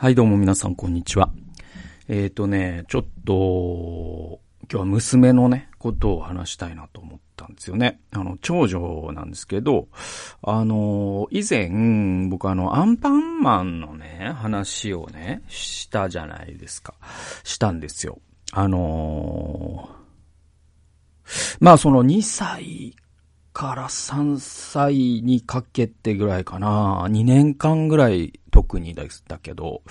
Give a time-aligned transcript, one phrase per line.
[0.00, 1.28] はい、どうも皆さん、こんにちは。
[2.08, 8.00] えっ、ー、とね、ちょっと、今日は娘のね、ことを話したいなと思ったんですよね。
[8.10, 9.88] あの、長女なんですけど、
[10.40, 16.94] あの、以前、僕あの、アンパンマンのね、話をね、したじゃないですか。
[17.44, 18.20] したんですよ。
[18.52, 19.90] あの
[21.60, 22.96] まあその2歳
[23.52, 27.06] から3歳にかけてぐらいかな。
[27.08, 29.04] 2年間ぐらい特にだ
[29.42, 29.82] けど、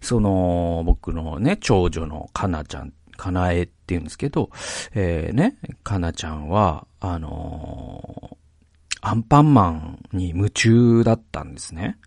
[0.00, 4.50] その、僕のね、長女のかなちゃん、かなえって言うんですけど、
[4.94, 8.36] えー、ね、かなちゃんは、あのー、
[9.00, 11.98] アンパンマンに夢中だったんですね。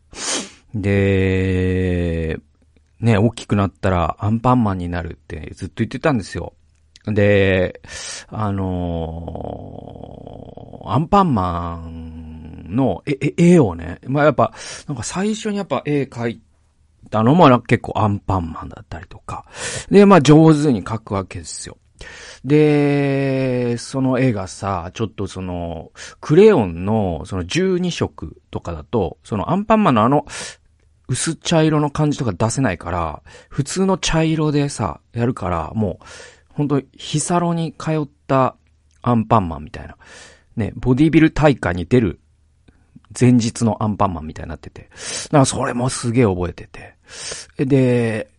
[0.74, 2.40] で、
[3.00, 6.54] ね、大きくなったらアンパンマンになるってずっと言ってたんですよ。
[7.08, 7.82] で、
[8.30, 14.54] あのー、アンパンマンの絵、絵をね、まあやっぱ、
[14.88, 16.42] なんか最初にやっぱ絵描い
[17.10, 19.46] たのも結構アンパンマンだったりとか。
[19.90, 21.78] で、まあ上手に描くわけですよ。
[22.44, 30.26] で、その絵がさ、ちょっとその、クレヨンのその12色とかだと、そのアンパンマンのあの、
[31.08, 36.06] 薄茶色の感じとか出せないから、普通の茶色でさ、やるから、もう、
[36.56, 38.56] 本当ヒサロに通った
[39.02, 39.98] アンパンマンみたいな。
[40.56, 42.20] ね、ボディビル大会に出る
[43.18, 44.84] 前日のアンパンマンみたいになってて。
[44.84, 46.96] だからそれもすげえ覚えてて。
[47.66, 48.30] で、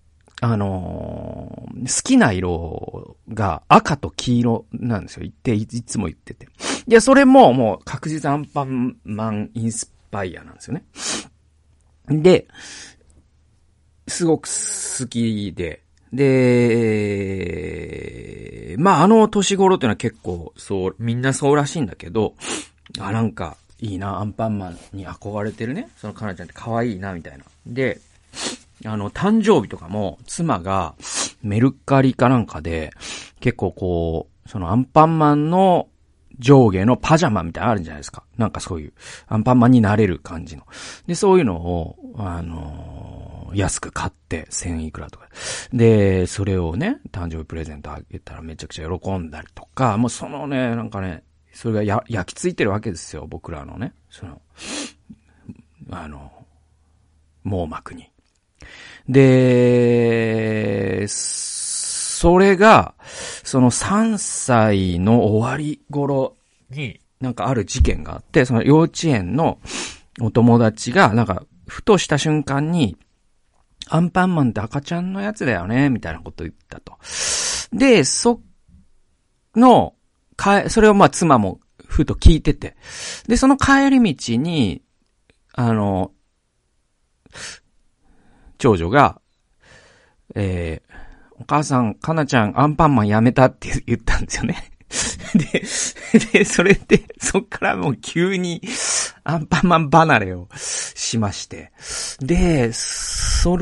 [0.40, 5.22] あのー、好きな色が赤と黄色なんですよ。
[5.22, 6.48] 言って、いつも言ってて。
[6.88, 10.84] で、それももう確実アンパンマンインスパイアなんですよね。
[12.22, 12.48] で、
[14.08, 16.36] すごく好きで、で、
[18.78, 22.34] まあ、あの年頃っていうのは結構、そう、みんなそうらしいんだけど、
[22.98, 25.88] あ、なんか、いいな、アンパンマンに憧れてるね。
[25.96, 27.44] そのカナちゃんって可愛いな、みたいな。
[27.66, 28.00] で、
[28.84, 30.94] あの、誕生日とかも、妻が
[31.42, 32.92] メルカリかなんかで、
[33.40, 35.88] 結構こう、そのアンパンマンの
[36.38, 38.22] 上下のパジャマみたいなのあるんじゃないですか。
[38.36, 38.92] なんかそういう、
[39.28, 40.64] アンパンマンになれる感じの。
[41.06, 43.25] で、そういうのを、あのー、
[43.56, 45.28] 安く買って、千いくらとか。
[45.72, 51.22] で、それをね、誕生日プレゼントあげたらめちゃくちゃ喜んだりとか、もうそのね、なんかね、
[51.52, 53.94] それがや、焼き付いてるわけですよ、僕らのね。
[54.10, 54.42] その、
[55.90, 56.30] あの、
[57.44, 58.10] 網膜に。
[59.08, 59.46] で、
[61.08, 62.94] それが、
[63.44, 66.36] その3歳の終わり頃
[66.70, 69.58] に、なんかある事件があって、その幼稚園の
[70.20, 72.96] お友達が、なんか、ふとした瞬間に、
[73.88, 76.98] アンパンマンって赤ちゃんのやつだよね、みたいなこと言ったと。
[77.72, 78.40] で、そ、
[79.54, 79.94] の、
[80.36, 82.76] か、それをまあ妻もふと聞いてて。
[83.26, 84.82] で、その帰り道に、
[85.54, 86.12] あの、
[88.58, 89.20] 長女が、
[90.34, 90.94] えー、
[91.40, 94.72] お母さん、かなちゃん、アンパンマンやめたって言ったんですよね。
[95.34, 95.62] で、
[96.32, 98.62] で、それで、そっからもう急に、
[99.24, 101.72] アンパンマン離れをしまして。
[102.20, 103.56] で、そ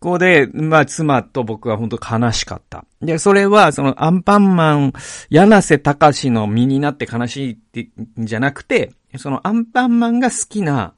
[0.00, 2.84] こで、まあ、妻と僕は本当悲しかった。
[3.02, 4.92] で、それは、その、アンパンマン、
[5.28, 10.94] 柳瀬隆の身になって悲しいってじゃなくて、そのアンパンマンが好きな、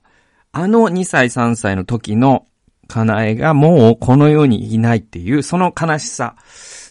[0.53, 2.47] あの2歳3歳の時の
[2.87, 6.37] かなえがもうこの世にいないっていう、その悲しさ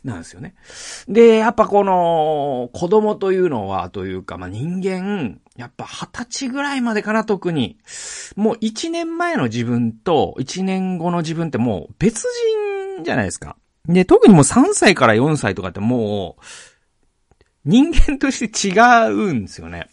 [0.03, 0.55] なんですよね。
[1.07, 7.77] で、やっぱこの、子供というのは、というか、まあ、人間、やっぱ二十歳ぐらいまでかな、特に。
[8.35, 12.23] もう一年前の自分と一年後の自分ってもう別
[12.97, 13.57] 人じゃないですか。
[13.85, 16.43] で、特にもう3歳から4歳とかってもう、
[17.63, 18.73] 人間として違
[19.11, 19.87] うんですよね。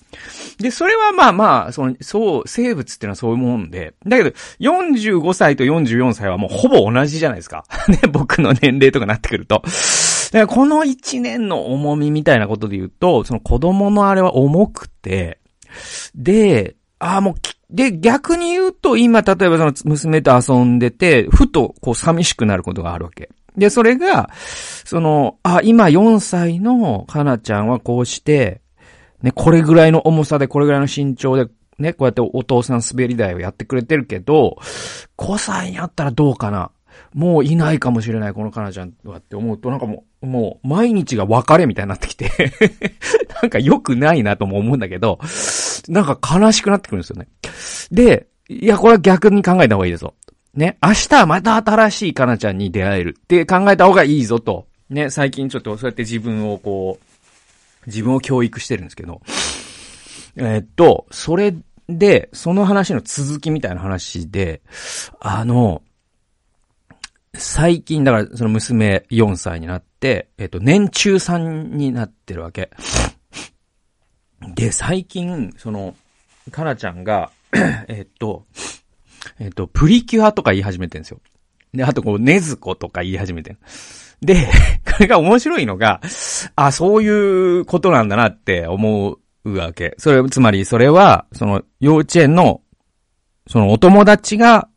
[0.59, 4.31] で、それはまあまあ、その、そう、生物っていうのはそういうもんで、だけど、
[4.61, 7.67] 45歳と44歳はもうほぼ同じじゃないですか。
[7.89, 9.63] ね、僕の年齢とかなってくると。
[10.33, 15.38] だからこの1年の重みみたいなことで言うと、その子供のあれは重くて、
[16.15, 17.35] で、ああ、もう、
[17.71, 23.29] で、逆に言うと、今、例えばその娘と遊んでて、ふと、こう、寂しくなることがあるわけ。
[23.57, 24.31] で、それが、
[24.85, 28.63] その、あ、今4歳のかなちゃんはこうして、
[29.23, 34.57] ね、これぐらいの重さで、これぐらいの身長で、ね、こうやってお父さん滑り台をやってくれてるけど、
[35.17, 36.71] 5歳になったらどうかな
[37.15, 42.31] もういないかもしれない、このかなちゃんはって思うと、なんかもう、もう、毎日が別れみたいになってきて
[43.43, 45.19] なんか良くないなとも思うんだけど、
[45.89, 47.29] なんか悲しくなってくるんですよね。
[47.91, 50.15] で、いや、これは逆に考えた方がいいですよ。
[50.55, 54.67] ね、明日はまた新しいかなちゃんに出会えるって考えた方がいいぞと。
[54.91, 59.21] ね、最近ちょっとそうやって自分をこう、自分を教育してるんですけど。
[60.37, 61.55] え、っと、それ
[61.89, 64.63] で、その話の続きみたいな話で、
[65.21, 65.83] あの、
[67.61, 72.71] 最近、だからその娘4歳になって、えっと、年中3になってるわけ。
[74.55, 75.97] で、最近、その、
[76.53, 77.33] かなちゃんが、
[77.89, 78.47] えっと、
[79.41, 81.21] えっと、プリキュアとか言い始めてるんですよ。
[81.75, 83.59] で、あとこう、ねずことか言い始めてる。
[84.21, 84.47] で、
[84.87, 86.01] これが面白いのが、
[86.55, 89.97] あ、そういうことなんだなって思うわけ。
[89.99, 92.61] それ、つまりそれは、その、幼稚園の、
[93.49, 94.69] そのお友達が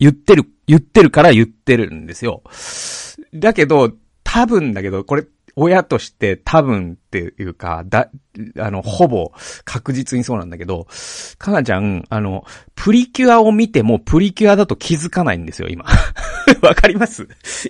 [0.00, 2.42] 言ってる、言ってるから言ってるんですよ。
[3.34, 5.24] だけど、多分だけど、これ
[5.56, 8.10] 親として多分っていうか、だ、
[8.58, 9.30] あの、ほぼ
[9.64, 10.88] 確実にそうなんだけど、
[11.38, 12.44] かなちゃん、あの、
[12.74, 15.84] プリキュアを見てもプリキュアだと気づかないんですよ、今。
[16.62, 17.28] わかります？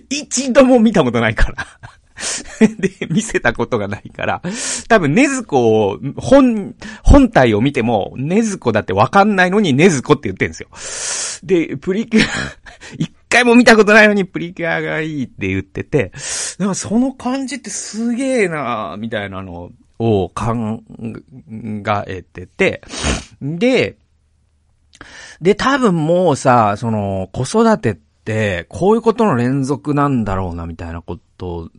[0.08, 1.67] 一度も見たことないから
[2.78, 4.43] で、見せたことがないから、
[4.88, 10.69] 多分、ねずこを、本、本体を見ても、ねずこだってわかんないのにねずこって言ってんですよ。
[11.46, 12.25] で、プリキュア、
[12.99, 16.12] 一回も見たことないのにプリキュアがいいって言ってて、
[16.58, 20.82] なんかその感じってすげえなみたいなのを考
[22.06, 22.82] えてて、
[23.40, 23.99] で、
[25.40, 31.70] で、多分もうさ、その、子育てって、こういうことの連続なんだろうな、みたいなこと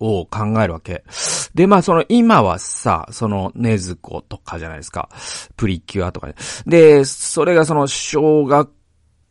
[0.00, 1.04] を考えるわけ。
[1.54, 5.08] で、まあその今はさ、そのねずことかじゃないですか。
[5.56, 6.34] プリキュアとかね。
[6.66, 8.70] で、それがその小学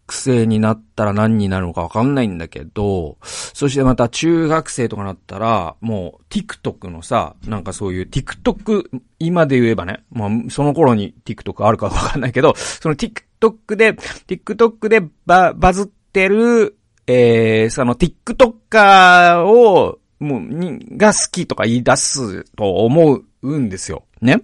[0.10, 8.90] 生になったら何になるのかわかんないんだけど、そしてまた中学生とかなったら、もう TikTok のさ、なんかそういう TikTok、
[9.20, 16.78] 今で言えばね、まあその頃に TikTok あるかわかんないけど、その TikTok で、TikTok でババズってる、
[17.08, 24.06] えー、その TikToker を、もう、に、が好きとか言い出すと思うんですよ。
[24.22, 24.42] ね。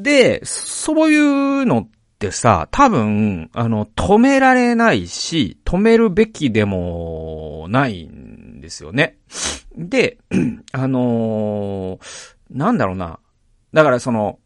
[0.00, 1.88] で、そういうのっ
[2.18, 9.16] てさ、多分、あの、止められないし、止めるべきでもないんですよね。
[9.76, 10.18] で、
[10.72, 12.00] あのー、
[12.50, 13.20] なんだろうな。
[13.72, 14.38] だからその、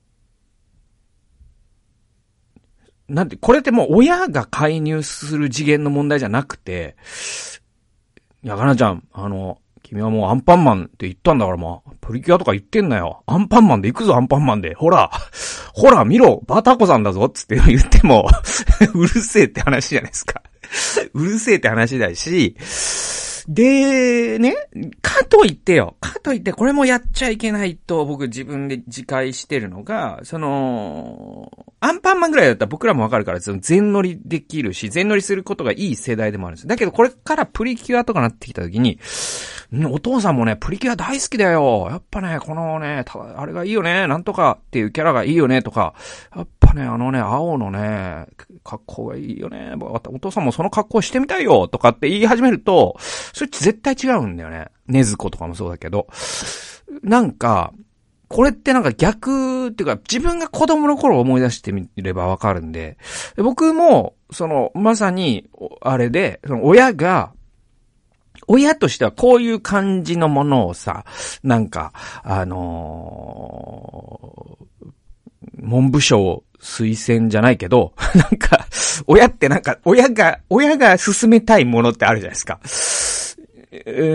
[3.08, 6.96] なんて、これってもう親が介入する次元の問題じゃなくて、
[8.42, 13.22] や、かなちゃん、あの、君はもうアンパンマンって言ったんだからまあ、プリキュアとか言ってんなよ。
[13.26, 14.74] アンパンマンで行くぞ、アンパンマンで。
[14.74, 15.10] ほら、
[15.74, 18.28] ほら、見ろ、バタコさんだぞ、つって 言っても
[18.94, 20.42] うるせえって話じゃないですか
[21.14, 22.56] うるせえって話だし、
[23.48, 24.54] で、ね、
[25.00, 31.50] かといってよ、かといってこれもやっちゃいけないと僕自分で自戒してるのが、その、
[31.80, 36.66] アンパンマンぐらいだったら僕らもわかるから、その全乗りできるし、全乗りすることがいい世代でもあるんです。
[36.68, 38.98] だけどこれからプリキュアとかなってきた時に、
[39.90, 41.88] お父さんもね、プリキュア大好きだよ。
[41.90, 43.04] やっぱね、このね、
[43.36, 45.94] あれがいいよね、なんとかっていうキャラがいいよね、とか、
[46.36, 48.26] やっぱね、あのね、青のね、
[48.64, 49.74] 格好がいいよね。
[49.80, 54.68] お父さんもその格好してみたいよ、とかって言い始めると、それ絶対違うんだよね。
[54.88, 56.06] ねずことかもそうだけど。
[57.02, 57.72] なんか、
[58.28, 62.98] これってなんか逆っていうか、自分が子供の頃思い出してみればわかるんで、
[63.36, 65.48] 僕も、その、まさに、
[65.80, 67.32] あれで、その親が、
[68.52, 71.06] 親としてはこういう感じのものをさ、
[71.42, 74.90] なんか、あのー、
[75.56, 78.66] 文部省推薦じゃないけど、 なんか、
[79.06, 82.60] 親ってなんか、親が、親が進めたいものってあるじゃないですか。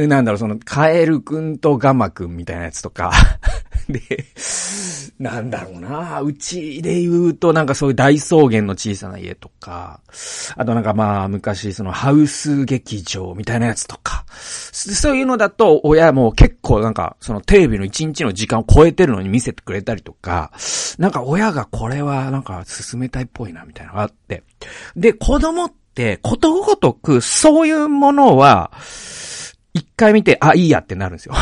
[0.08, 3.12] なんだろう、その、カエルくんとガマくんみたいなやつとか。
[3.90, 4.02] で、
[5.20, 10.02] なんだろうな、うちで言うとなんかそういう大草原の小さな家とか、
[10.56, 20.52] あとなんかまあ昔そのハウス劇場みたいなやつとか、そういうのだと親も結構なんかそのテレビの一日の時間を超えてるのに見せてくれたりとか、
[20.98, 24.44] なんか親がこれはなんか進めたいっぽいなみたいなのがあって。
[24.96, 28.72] で、子供ってことごとくそういうものは、
[29.78, 31.36] 一回見て、あ、いいやってなるんですよ。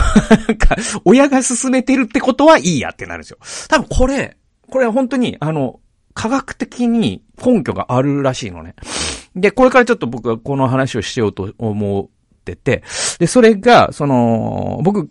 [1.06, 3.38] 親が勧めてるってことはいいやってなるんですよ。
[3.70, 4.38] 多分これ、
[4.70, 5.80] これ本当に、あの、
[6.14, 8.76] 科学的に根拠があるらしいのね。
[9.36, 12.84] で、これからちょっと僕はこの話をしようと思ってて、
[13.20, 15.10] で、それが、その、僕、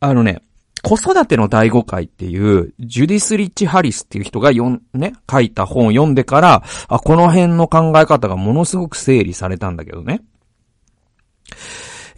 [0.00, 0.42] あのね、
[0.82, 10.22] 子育ての第5回っていう、ジュディス・リッチ・ハリスっていう人が読ん、ね、書いた本を読んでから、あ、この辺の考え方がものすごく整理されたんだけどね。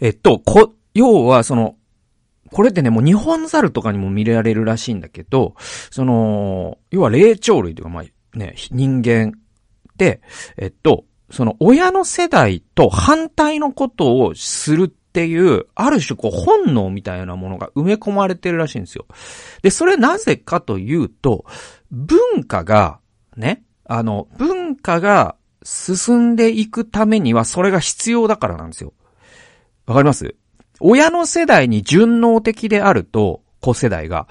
[0.01, 1.75] えっと、こ、要は、その、
[2.51, 5.55] これってね、もう日本猿とかにも見られるらしいんだけど、
[5.89, 9.33] その、要は霊長類というか、まあ、ね、人間
[9.95, 10.21] で、
[10.57, 19.05] えっと、その親の世代と反対のことをするっていう、ある種こう本能みたいなものが埋め込まれてるらしいんですよ。
[19.61, 21.45] で、それなぜかというと、
[21.89, 22.99] 文化が、
[23.37, 28.93] ね、あの、文化が進んでいくためにはそれが必要だからなんですよ。
[29.85, 30.35] わかります？
[30.79, 34.27] 親の世代に順応的であると、子世代が、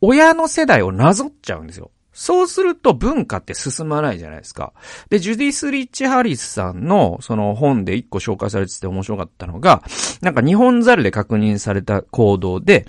[0.00, 1.90] 親の世代をなぞっちゃうんですよ。
[2.12, 4.72] そうすると文化って進まないじゃないですか。
[5.10, 9.82] で、ジュディス・リッチ・ハリスさんのその本で一個紹介されてて面白かったのが、
[10.22, 12.86] なんか日本猿で確認された行動で、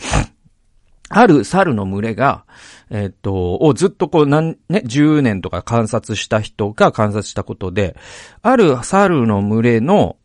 [1.10, 2.46] ある猿の群れが、
[2.90, 7.98] えっと、をずっとこう何、ね、10年とか観察した人が観察したことで、
[8.42, 10.16] ある猿の群れの、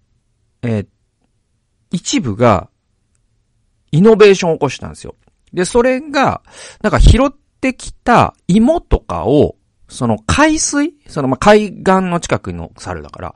[0.62, 0.86] えー、
[1.92, 2.68] 一部が、
[3.90, 5.14] イノベーションを起こしたんですよ。
[5.52, 6.42] で、それが、
[6.82, 7.30] なんか拾っ
[7.60, 9.56] てきた芋とかを、
[9.88, 13.34] その海水そのま海岸の近くの猿だから。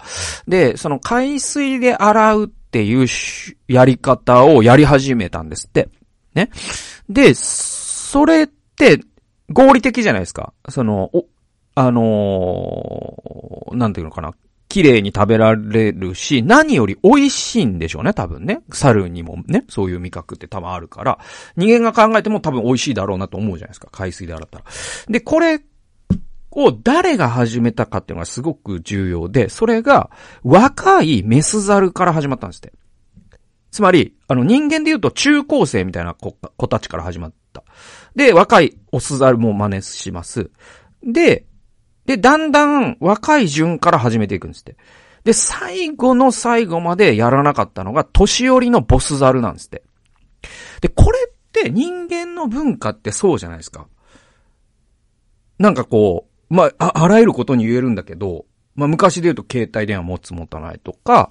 [0.48, 3.06] で、その海水で洗うっていう
[3.68, 5.90] やり方をやり始めたんですって。
[6.34, 6.50] ね。
[7.10, 9.00] で、それって
[9.52, 10.54] 合理的じゃないですか。
[10.70, 11.26] その、お、
[11.74, 14.32] あのー、なんていうのかな。
[14.76, 18.60] 綺麗に食べられるし、何より美味しいんでしょうね、多分ね。
[18.70, 21.18] 猿にもね、そういう味覚って多分あるから、
[21.56, 24.64] 人間が考えても多分美味しいだろうなと思うじゃないですか、海水で洗ったら。
[25.08, 25.62] で、これ
[26.50, 30.10] を誰が始めたかっていうのがすごく重要で、それが
[30.42, 32.74] 若いメス猿から始まったんですって。
[33.70, 37.64] つまり、あの人間で言うと中高生みたいな子子たちから始まった。
[38.14, 40.50] で、若いオス猿も真似します。
[41.02, 41.45] で、
[42.06, 44.76] で、だんだん若い順から始めていくんですって。
[45.24, 49.82] で、最後の最後までやらなかったのが、年寄りのボスザルなんですって。
[50.80, 53.88] で、これって人間の文化ってそうじゃないですか。
[55.58, 58.46] なんかこう、まあ、あ、らゆることに言えるんだけど、
[58.76, 61.30] まあ、昔で言うと携帯電話持つ持たないとか、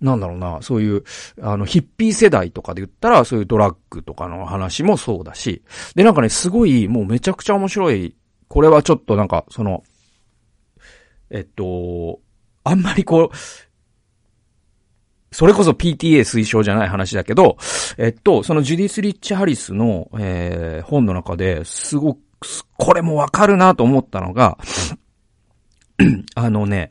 [0.00, 1.04] なんだろうな、そういう、
[1.40, 5.62] あの、ヒッピー世代とかで言ったら、そういうドラッグとかの話もそうだし、
[5.94, 8.16] で、なんかね、すごい、もうめちゃくちゃ面白い、
[8.48, 9.82] これはちょっとなんか、その、
[11.34, 12.20] えっと、
[12.62, 13.36] あんまりこう、
[15.32, 17.58] それこそ PTA 推奨じゃない話だけど、
[17.98, 22.20] えっと、そのジュディス・リッチ・ハリスの、えー、本の中ですごく、
[22.76, 24.58] これもわかるなと思ったのが、
[26.36, 26.90] あのね、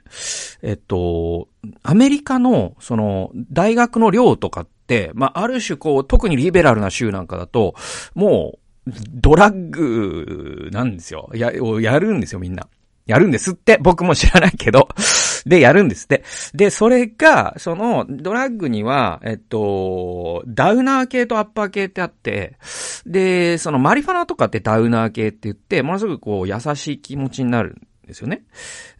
[0.61, 1.47] えっと、
[1.81, 7.75] アメリカの、その、大学の寮とかって、まあ、ある種こう、特にリベラルな州なんかだと、
[8.13, 11.29] もう、ドラッグなんですよ。
[11.33, 12.67] や、やるんですよ、みんな。
[13.05, 13.77] やるんですって。
[13.81, 14.87] 僕も知らないけど。
[15.45, 16.23] で、やるんですって。
[16.53, 22.57] で、それが、その、ドラッグには、えっと、ダウナー系とアッパー系ってあって、
[23.05, 28.43] で、そのマリファナとかってダウナー系って言って、ものすごくこう、優しい気持ちになるんですよね。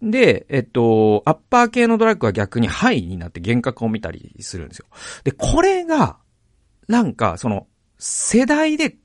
[0.02, 4.86] で、えっと、アッパー系のドラッグは逆にハイになって幻覚を見たりするんですよ。
[5.24, 6.18] で、これが、
[6.90, 7.68] なんか、その、
[7.98, 8.98] 世代で、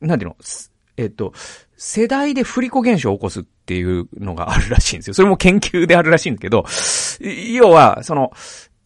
[0.00, 0.36] なんていうの、
[0.96, 1.32] えっと、
[1.76, 5.14] 世代で振り子現象を起こすっていうのがあるらしいんですよ。
[5.14, 6.64] それも研究であるらしいんだけど、
[7.52, 8.32] 要は、その、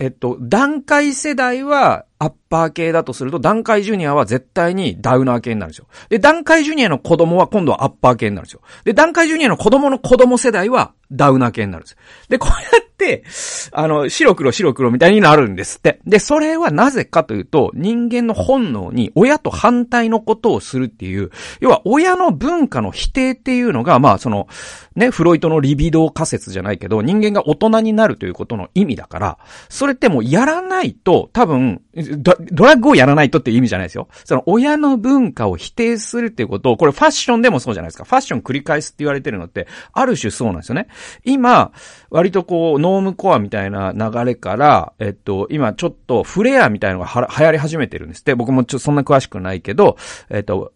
[0.01, 5.87] えっと、段階世代はアッパー系だとすると、段階ジュニアは絶対にダウナー系になるんですよ。
[6.09, 8.62] で、段階ジュニアの子供は今度はアッパー系になるんですよ。
[8.83, 11.97] で、段階ジュニアの子供の子供世代はダウナー系になるんです。
[12.28, 13.25] で、こうやって、
[13.73, 16.00] あの、白黒白黒みたいになるんですって。
[16.07, 24.49] で、それはなぜかというと、人間の本能に親と反対のことをするっていう、要は親の文化の否定っていうのが、まあ、その、
[24.95, 29.38] ね、フロイトのリビドー仮説じゃないけど、人間が大人になるということの意味だから、
[29.69, 32.33] それってもうやらないと、多分、ド
[32.64, 34.09] ラッグをやらないとっていう意味じゃないですよ。
[34.25, 38.04] その親の文化を否定するっていうことを、これファッションでもそうじゃないですか。
[38.04, 40.88] ファッション繰り返すって言われてるのって、ある種そうなんですよね。
[41.25, 41.73] 今、
[42.11, 48.35] 割とこう、ノームコアみたいな流れから、えっと、今ちょっとフレアみたいなのが流行り始めてるんですって。
[48.35, 49.97] 僕もちょっとそんな詳しくないけど、
[50.30, 50.73] えっと、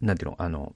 [0.00, 0.74] なんていうの、あの、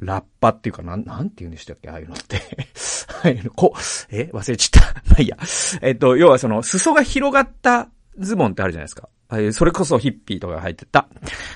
[0.00, 2.40] ラッパっていうか、なん、なんて言うんでしたっけああいうのって。
[3.22, 3.74] はい、こ、
[4.10, 4.30] え？
[4.32, 5.02] 忘れちゃった。
[5.10, 5.36] まあいいや。
[5.82, 9.08] えっと、要はその、裾が広がったズボンってあるじゃないですか。
[9.52, 11.06] それこそヒッピーとかが入ってた。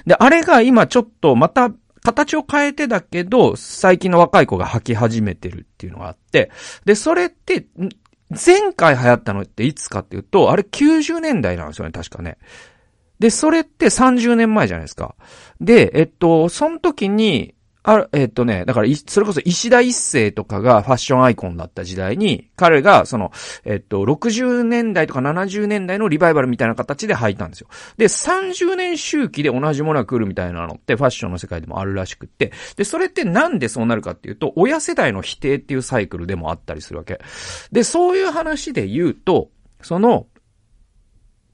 [0.06, 1.72] で、あれが今ちょっとまた
[2.04, 6.50] 形を変えてだけど、最近の若い子が履き始めてるっていうのがあって、
[6.84, 7.66] で、それって、
[8.30, 12.36] 前回流行ったのっていつかっていうと、あれ90年代なんですよね、確かね。
[13.18, 15.14] で、それって30年前じゃないですか。
[15.60, 17.53] で、えっと、その時に、
[17.86, 23.30] あ、えっとね、だから、それこそ石田一世とかがファッションアイコンだった時代に、彼が、その、
[23.66, 27.68] えっと、60年代とか70年代のリバイバルみたいな形で履いたんですよ。
[27.98, 37.20] で、30年周期で同じものが来るみたいなのって、ファッションの世界でもあるらしくって、で、それってなんでそうなるかっていうと、親世代の否定っていうサイクルでもあったりするわけ。
[37.70, 39.50] で、そういう話で言うと、
[39.82, 40.26] その、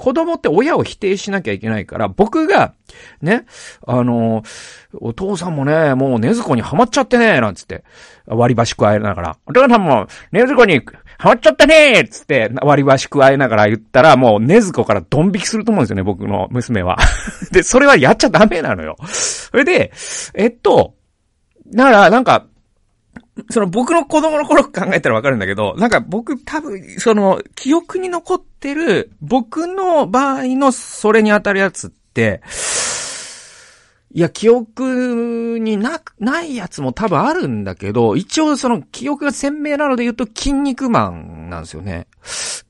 [0.00, 2.73] 子供って親を否定しなきゃいけないから、僕が、
[3.21, 3.45] ね、
[3.87, 4.42] あの、
[4.95, 7.85] お父さんもね、もうねずこにはまっちゃってね、なんつって、
[8.25, 10.76] 割り箸加えながら、お父さんもねずこに
[11.19, 16.97] はまっちゃったねつって、割り箸加えながら言ったら、もうねずこからドン引きすると思うんですよね、僕の娘は。
[17.52, 18.97] で、それはやっちゃダメなのよ。
[19.04, 19.92] それで、
[20.33, 20.95] えっと、
[21.75, 22.47] だから、なんか、
[23.50, 32.42] その僕の子供の頃考えたらわかるんだけど、なんか僕多分、その、記憶に残ってる、僕の場合のそれに当たるやつって、
[34.12, 42.09] いや、記憶にな、ないやつも多分あるんだけど、一応その記憶が鮮明なので言うと、筋肉マンなんですよね。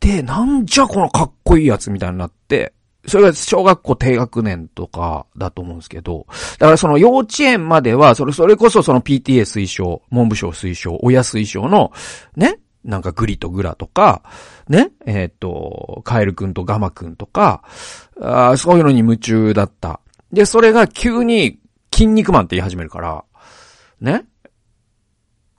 [0.00, 2.74] で、なんじゃこのかっこいいやつみたいになって、
[3.06, 6.26] それが小学校低学年とかだと思うんですけど、
[6.58, 11.92] だからその幼稚園までは、それ、それこそその PTA 推奨、文部省推奨、親推奨の、
[12.36, 14.22] ね、なんかグリとグラとか、
[14.68, 17.62] ね、えっ、ー、と、カエルくんとガマくんとか、
[18.20, 20.00] あそういうのに夢中だった。
[20.32, 21.58] で、それが急に、
[21.92, 23.24] 筋肉マンって言い始めるから、
[24.00, 24.24] ね。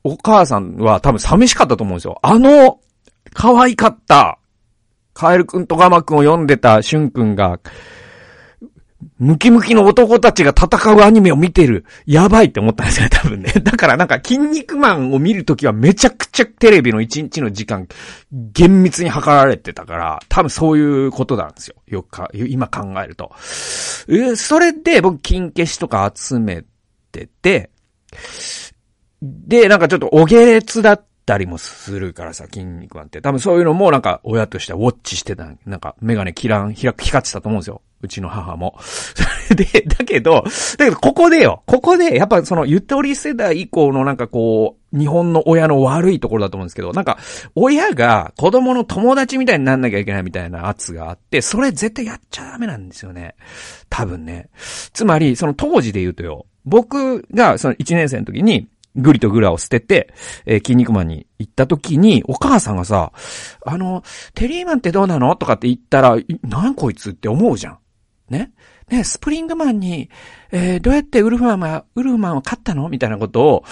[0.04, 2.18] お母さんは多分寂しかったと思うんですよ。
[2.24, 2.80] あの、
[3.34, 4.40] 可愛かった、
[5.14, 7.60] カエルくんとガマくんを読んでたシュンくんが、
[9.18, 11.86] ムキムキの男たちが戦うアニメを見てる。
[12.06, 13.52] やばいって思ったんですよね、多分ね。
[13.64, 17.88] だからなんか、筋肉マンを見るときはめちゃくちゃテレビの一日の時間、
[18.32, 21.76] 厳密に測られてたから、多分そういうことなんですよ。
[21.88, 23.32] よくか、今考えると。
[24.08, 26.64] え、それで僕、金消しとか集め
[27.12, 27.70] てて、
[29.22, 33.22] で、なんかちょっとお下劣だったりもするからさ、筋肉マンって。
[33.22, 35.48] 多分そういうのもなんか親としてはウォッチしてた。
[35.66, 37.82] なんかメガネキラン、光ってたと思うんですよ。
[38.02, 38.76] うちの母も。
[38.82, 39.24] そ
[39.56, 40.44] れで、だけど、
[40.78, 47.18] だけどここでよ、ここで、やっぱそのゆとり世代以降のなんかこう、日本の親の悪いところだと思うんですけど、なんか、
[47.56, 53.36] 親が子供の友達みたいになんなきゃいけないみたいな圧があって、それ絶対やっちゃダメなんですよね。
[53.90, 54.50] 多分ね。
[54.92, 60.14] つまり、その当時で言うとよ、僕がその1年生の時に、グリとグラを捨てて、
[60.46, 63.12] えー、筋肉マンに行った時に、お母さんがさ、
[63.66, 67.80] あの、テリーマンってどうなのとかって言ったら、なんこいつって思うじゃん。
[68.30, 68.52] ね？
[68.90, 70.10] ね、スプリングマンに、
[70.52, 72.90] えー、どうやってウルフマンは、ウルフマンは勝ったの？
[72.90, 73.64] みたいなことを、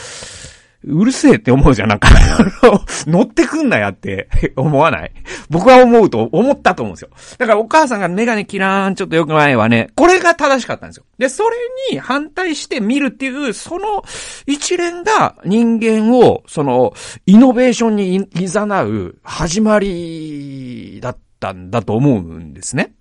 [0.83, 2.09] うるせえって思うじゃん、なんか
[3.05, 5.11] 乗ってくんなやって思わない？
[5.49, 7.09] 僕は思うと、思ったと思うんですよ。
[7.37, 11.05] だからお母さんがメガネキラーンちょっとよく前はね、これが正しかったんですよ。
[11.17, 11.49] で、それ
[11.91, 14.03] に反対して見るっていう、その
[14.45, 16.93] 一連が人間を、その、
[17.25, 22.93] イノベーションにいざなう始まりだったんだと思うんですね。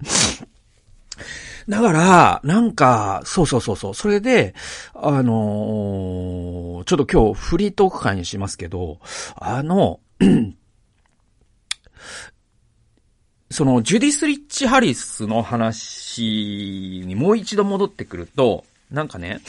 [1.68, 3.94] だから、なんか、そうそうそうそう。
[3.94, 4.54] それで、
[4.94, 9.00] あのー、ちょっと今日フリートーク会にしますけど、
[9.36, 10.00] あの、
[13.50, 19.40] その、ジュディス・リッチ・ハリスの話にもう一度戻ってくると、なんかね、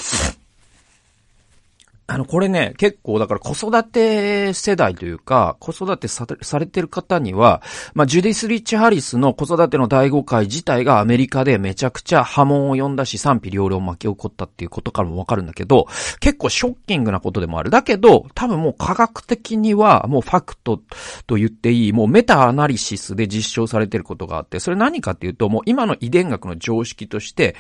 [2.11, 6.25] あの、これね、結構、だから子育て世代というか、子育てさ
[6.57, 7.61] れてる方には、
[7.93, 15.85] まあ、ジュディス・リッチ・ハリスの子育ての第5回自体がアメリカでめちゃくちゃ波紋を呼んだし、賛否両論巻き起こったっていうことからもわかるんだけど、
[16.19, 17.69] 結構ショッキングなことでもある。
[17.69, 20.81] だけど、多分もう科学的には、もうファクト
[21.27, 27.55] と言っていい、もうメタアナリシスで実証されてることがあって、それ何かっていうと、もう今の遺伝学の常識として、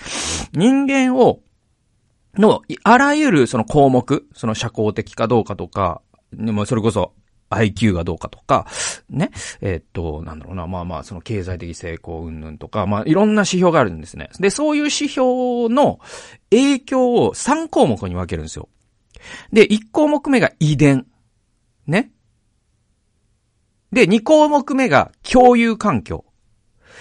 [0.53, 1.41] 人間を
[2.37, 6.01] の、あらゆるその項目、その社交的かどうかとか、
[6.37, 7.13] もそれこそ
[7.49, 8.67] IQ がどうかとか、
[9.09, 9.31] ね。
[9.61, 10.67] えー、っと、なんだろうな。
[10.67, 14.29] まあまあ、その経済的成功云々とか、まあいろんな指標があるんですね。
[14.39, 15.99] で、そういう指標の
[16.51, 18.69] 影響を3項目に分けるんですよ。
[19.51, 21.07] で、1項目目が遺伝。
[21.87, 22.11] ね。
[23.91, 26.25] で、2項目目が共有環境。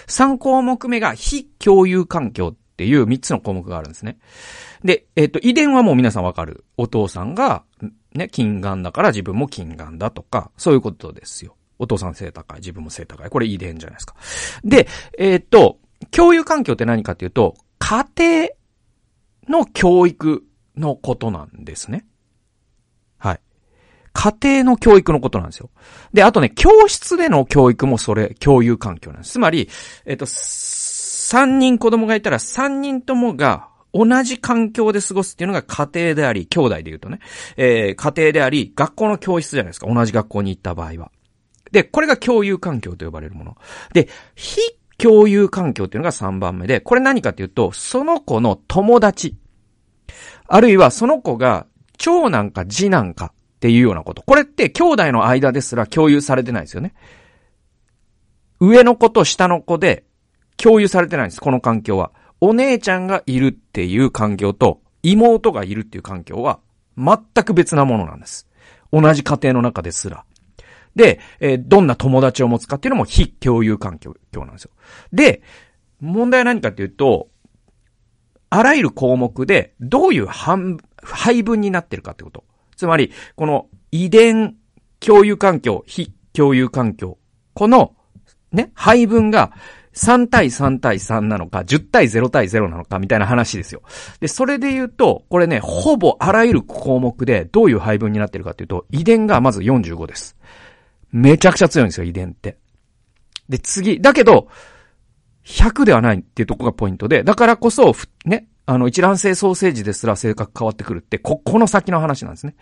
[0.07, 4.17] 3項目目が非共有環境っていう3つの項目があるんですね。
[4.85, 6.63] で、えっ、と、遺伝はもう皆さんわかる。
[6.77, 7.63] お父さんが、
[8.13, 11.57] ね、金眼だから自分も金眼だとか、そういうことですよ。
[11.77, 13.29] お父さん背高い、自分も背高い。
[13.29, 14.15] これ遺伝じゃないですか。
[14.63, 14.87] で、
[15.17, 15.79] えっ、と、
[16.11, 20.45] 共有環境って何かっていうと、家庭の教育
[20.77, 22.05] のことなんですね。
[23.17, 23.41] はい。
[24.13, 25.69] 家庭の教育のことなんですよ。
[26.13, 29.33] で、あとね、教室での教育もそれ、共有環境なんです。
[29.33, 29.67] つまり、
[30.05, 30.25] えっ、と、
[31.31, 37.19] 三人子供がいたら三人ともが同じ環境で過ごすっていうのが家庭であり、兄弟で言うとね、
[37.55, 39.85] えー、家庭であり、学校の教室じゃないですか。
[39.85, 41.11] 同じ学校に行った場合は。
[41.71, 43.57] で、これが共有環境と呼ばれるもの。
[43.93, 44.59] で、非
[44.97, 49.37] 共有環境っていうのが3番目で、これ何かっていうと、その子の友達。
[50.47, 51.67] あるいはその子が
[51.99, 54.23] 長男か次男かっていうようなこと。
[54.23, 56.95] これって兄弟の間ですら共有されてないですよね。
[58.59, 60.05] 上の子と下の子で
[60.61, 62.11] 共有されてないんです、この環境は。
[62.41, 66.59] お姉ちゃんがいるっていう環境と、妹がいるっていう環境は、
[66.97, 68.47] 全く別なものなんです。
[68.91, 70.25] 同じ家庭の中ですら。
[70.95, 74.71] で、えー、どんな友達を持つかっていうのも非共有環境なんですよ。
[75.13, 75.41] で、
[76.01, 77.29] 問題は何かっていうと、
[78.49, 82.43] あらゆる項目でどういう配分になってるかってこと。
[82.75, 84.55] つまり、この遺伝
[84.99, 87.17] 共有環境、非共有環境。
[87.53, 87.95] この、
[88.51, 89.53] ね、配分が
[89.95, 93.81] 3対3対3なのか、10対0対0なのか、みたいな話ですよ。
[94.19, 100.37] で、それで言うと、これね、ほぼあらゆる項目でどういう配分になってるかっていうと、遺伝がまず45です。
[101.11, 102.57] めちゃくちゃ強いんですよ、遺伝って。
[103.49, 104.47] で、次、だけど、
[105.43, 112.55] 100ではないっていうとこがポイントで、だからこそ、ね、あの、一卵性ソーセージですら性格変わってくるって、こ、この先の話なんですね。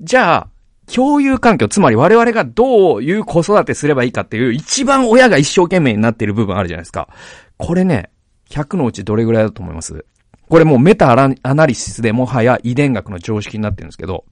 [0.00, 0.48] じゃあ、
[0.94, 7.08] 共有環境、つまり我々がどういう子育てすればいいかっていう、一番親が一生懸命になっている部分あるじゃないですか。
[7.56, 8.10] これね、
[8.48, 10.04] 100のうちどれぐらいだと思います？
[10.48, 14.24] これもうメタアナリシスでもはや遺伝学の常識になってるんですけど、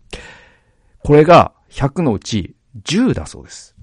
[1.04, 3.76] これが100のうち10だそうです。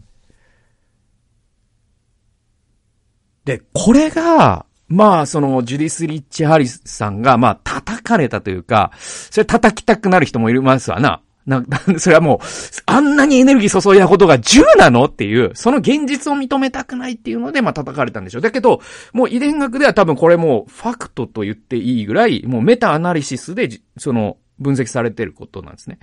[3.45, 11.21] で、これが、まあ、その、ジュディス・リッチ・ハリスさんが、まあ、叩かれたというか、それ叩きたくなる人もいますわな。
[11.45, 11.63] な、
[11.97, 12.45] それはもう、
[12.85, 18.41] あんなにエネルギー注いだことが10なのっていう、その現実を認めたくないっていうので、まあ叩かれたんでしょう。
[18.41, 18.81] だけど、
[19.13, 25.99] もう遺伝学では多分これもう、ファクトと言っていいぐらい、もうメタアナリシスで、その、分析されてることなんですね。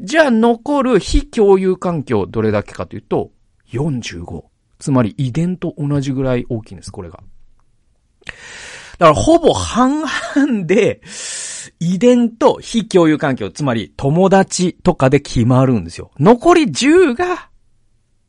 [0.00, 3.30] じゃあ残る非共有環境どれだけかというと、
[3.72, 4.44] 45。
[4.78, 7.20] つまり遺伝と同じぐらい大きいんです、これが。
[8.98, 11.00] だからほぼ半々で、
[11.80, 16.10] 遺伝と非共有環境、つまり友達とかで決まるんですよ。
[16.18, 17.48] 残り10が、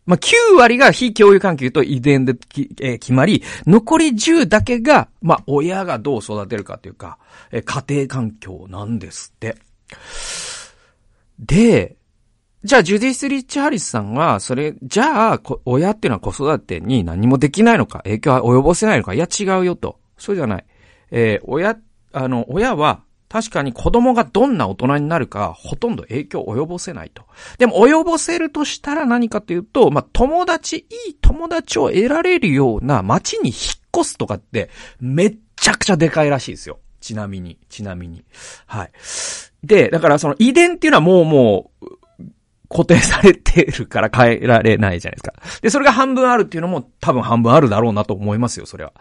[0.05, 2.31] まあ、9割が非共有環境と遺伝で
[2.81, 7.19] えー、決まり、残り10だけが、まあ、親がどう育てるかというか、
[7.51, 9.57] えー、家庭環境なんですって。
[11.39, 11.97] で、
[12.63, 19.99] じゃあ、ジュディス・リッチ・ハリスさんは、それ、じゃあ、親っていうのは子育てに何もできないのか、影響は及ぼせないのか、いや違うよと。
[20.17, 20.65] そうじゃない。
[21.09, 21.77] えー、親、
[22.13, 27.23] あの、親は、確かに子供がどんな大人になるか、ほとんど影響を及ぼせないと。
[27.59, 33.57] でも、及ぼせるとしたら何かというと、まあ、友達、いい友達を得られるような街に引っ
[33.97, 36.79] 越すとかって、めっちゃくちゃでかいらしいですよ。
[36.99, 38.25] ちなみに、ちなみに。
[38.65, 38.91] はい。
[39.63, 41.87] で、だからその遺伝っていうのはもうもう、
[42.67, 45.33] 固定されてるから変えられないじゃないですか。
[45.61, 48.91] で、それが半分あるっていうのも多分半分あるだろうなと思いますよ、それは。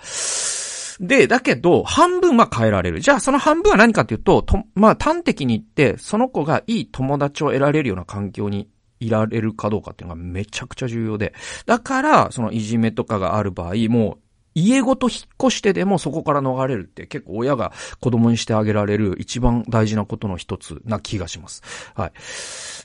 [1.00, 3.00] で、だけど、半分は変えられる。
[3.00, 8.68] じゃあ、その半分は何かっていうと、と、まあ、端的に言って、その子がいい友達を得られるような環境に
[9.00, 11.32] いられるかどうかっていうのがめちゃくちゃ重要で。
[11.64, 21.62] だから、そのいじめとかがある場合、もう、家ごと引っ越してでもそこから逃れるって結構親が子供にしてあげられる一番大事なことの一つな気がします。
[21.94, 22.12] はい。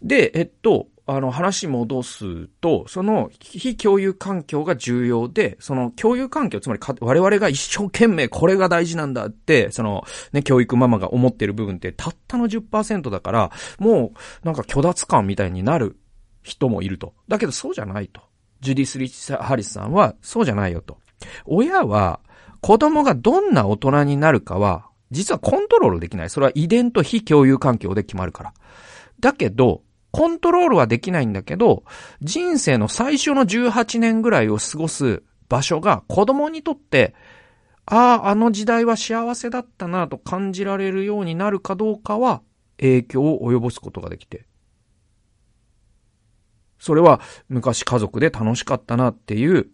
[0.04, 14.13] で、えっと、あの話戻すと、その非共有環境が重要で、その共有環境、つまり我々が一生懸命これが大事なんだって、そのね、教育ママが思ってる部分ってたったの10%だから、も
[14.44, 15.98] うなんか虚脱感みたいになる
[16.41, 17.13] 人もいると。
[17.28, 18.22] だけどそうじゃないと。
[18.62, 20.98] ジュディス・リッチ・ハリスさんはそうじゃないよと。
[21.46, 22.20] 親は
[22.62, 26.32] 子供がどんな大人になるかは、実はコントロールできない。
[26.32, 28.54] それは遺伝と非共有環境で決まるから。
[29.20, 29.84] だけど、
[30.15, 31.84] コントロールはできないんだけど、
[32.21, 37.13] 人生の最初の18年ぐらいを過ごす場所が子供にとって、
[37.86, 42.41] ああ、あの時代は幸せだったなと感じられるようになるかどうかは
[42.78, 44.45] 影響を及ぼすことができて。
[46.80, 49.67] それは昔家族で楽しかったなっていう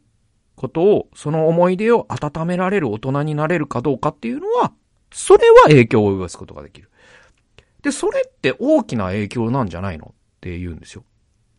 [0.56, 4.74] ことを、その思い出を温められる大人になれるかどうかっていうのは、
[5.14, 6.90] それは影響を及ぼすことができる。
[7.84, 10.16] で、それって大きな影響なんじゃないの？
[10.42, 11.04] って言うんですよ。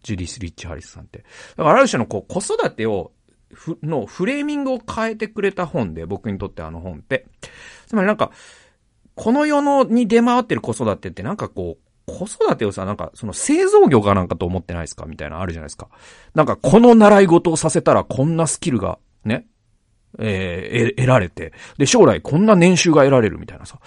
[0.03, 1.25] ジュディス・リッチ・ハリスさんって。
[1.57, 3.13] だからある種のこう子育てを、
[3.83, 7.27] のフレーミングを変えてくれた本で、僕にとってあの本って。
[7.87, 8.33] つまりなんか、
[9.15, 15.07] この世のに出回ってる子育てってなんかこう、子育てをさ、なんか、その製造業かなんかと思ってないですか？
[15.07, 15.89] みたいなあるじゃないですか。
[16.35, 19.47] なんか、この習い事をさせたらこんなスキルが、ね、
[20.19, 23.79] えー、得られて、で、将来こんな年収が得られるみたいなさ。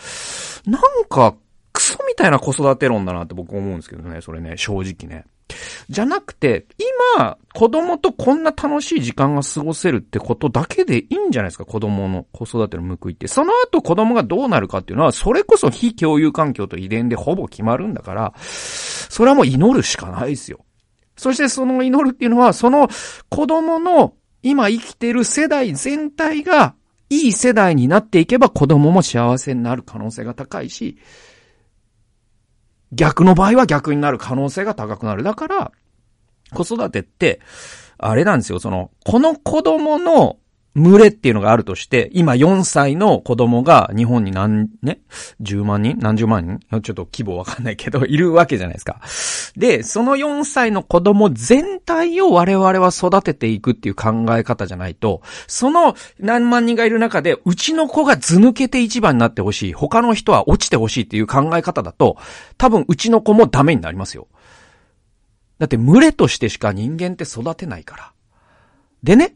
[0.65, 1.35] なんか、
[1.85, 5.25] ソみたいな子育て論だなって僕思うんですけどね、それね、正直ね。
[5.89, 6.65] じゃなくて、
[7.15, 13.27] 今、子供とこんな楽しい時間が過ごせるってことだけでいいんじゃないですか、子供の子育ての報いって。
[13.27, 20.65] その後子供がどうなるかっていうのは、それこそ非共有環境と遺伝でほぼ決まるんだから、それはもう祈るしかないですよ。
[21.15, 22.89] そしてその祈るっていうのは、その
[23.29, 26.75] 子供の今生きてる世代全体が
[27.09, 30.97] いい世代になっていけば子供も幸せになる可能性が高いし、
[32.95, 35.23] 逆の場合は逆になる可能性が高くなる。
[35.23, 35.71] だから、
[36.53, 37.39] 子育てって、
[37.97, 40.37] あれなんですよ、その、この子供の
[40.75, 44.99] 群れっていうのがあるとして、今4歳の子供が日本に何、ね
[45.41, 45.97] ?10 万人？
[45.99, 46.81] 何十万人？
[46.81, 48.99] ちょっと規模わかんないけど、 いるわけじゃないですか。
[49.55, 62.17] で、その4歳の子供全体を我々は育てていくっていう考え方じゃないと、その何万人がいる中で、うちの子が図抜けて一番になってほしい、他の人は落ちてほしいっていう考え方だと、
[62.57, 64.27] 多分うちの子もダメになりますよ。
[65.57, 68.11] だって群れとしてしか人間って育てないから。
[69.03, 69.35] でね、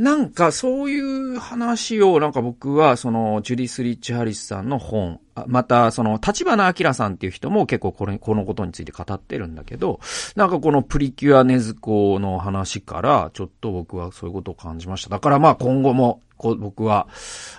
[0.00, 10.00] なんかそういう話をなんか僕はそのジュディス・リッチ・ハリスさんの本、またその立花明さんっていう人も結構これ、このことについて語ってるんだけど、
[10.36, 15.10] なんかこのプリキュアネズコの話からちょっと僕はそういうことを感じました。
[15.10, 17.06] だからまあ今後もこ僕は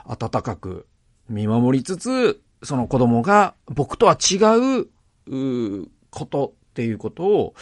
[0.06, 0.88] 温かく
[1.30, 4.38] 見守りつつ、その子供が僕とは違
[4.80, 4.88] う、
[5.27, 7.54] うことっていうことを、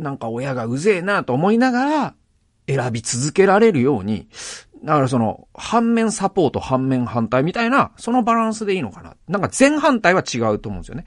[0.00, 2.14] なんか親がうぜえなと思いながら、
[2.66, 4.28] 選び続けられるように、
[4.84, 9.16] だからその、反面サポート、反面反対みたいな、そのバランスでいいのかな。
[9.28, 11.06] なんか全反対は違うと思うんですよね。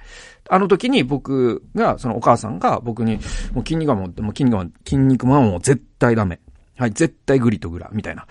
[0.49, 3.19] あの時に僕が、そのお母さんが僕に、
[3.53, 6.39] もう筋肉マンも、もう筋肉マン、筋肉マンも絶対ダメ。
[6.77, 8.25] はい、絶対グリとグラ、みたいな。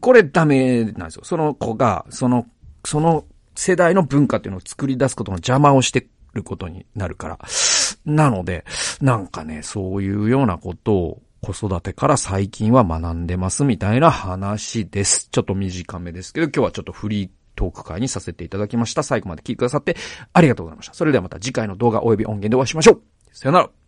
[0.00, 1.24] これダメなんですよ。
[1.24, 2.46] その子が、その、
[2.84, 7.38] その世代の文化っていうのを作り出すことの邪魔をしてることになるから。
[8.04, 8.64] なので、
[9.00, 15.28] なんかね、そういうようなことを、子育てから最近は学んでますみたいな話です。
[15.30, 19.02] ちょっと短めですけど、今日はちょっとフリートーク会にさせていただきました。
[19.02, 19.96] 最後まで聞いてくださって
[20.32, 20.94] ありがとうございました。
[20.94, 23.02] それではまた次回の動画及び音源でお会いしましょう。
[23.32, 23.83] さよなら。